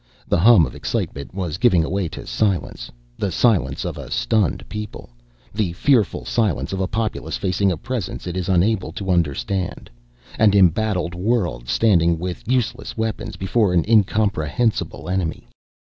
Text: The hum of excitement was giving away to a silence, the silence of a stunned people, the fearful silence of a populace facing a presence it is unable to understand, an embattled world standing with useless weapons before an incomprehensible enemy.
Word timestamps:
The 0.27 0.39
hum 0.39 0.65
of 0.65 0.73
excitement 0.73 1.31
was 1.31 1.59
giving 1.59 1.83
away 1.83 2.07
to 2.07 2.21
a 2.21 2.25
silence, 2.25 2.89
the 3.19 3.31
silence 3.31 3.85
of 3.85 3.99
a 3.99 4.09
stunned 4.09 4.67
people, 4.67 5.11
the 5.53 5.73
fearful 5.73 6.25
silence 6.25 6.73
of 6.73 6.79
a 6.79 6.87
populace 6.87 7.37
facing 7.37 7.71
a 7.71 7.77
presence 7.77 8.25
it 8.25 8.35
is 8.35 8.49
unable 8.49 8.91
to 8.93 9.11
understand, 9.11 9.91
an 10.39 10.55
embattled 10.55 11.13
world 11.13 11.67
standing 11.69 12.17
with 12.17 12.47
useless 12.47 12.97
weapons 12.97 13.35
before 13.35 13.73
an 13.73 13.85
incomprehensible 13.87 15.07
enemy. 15.07 15.47